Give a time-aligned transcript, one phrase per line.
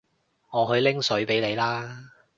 [0.49, 2.09] 我去拎水畀你啦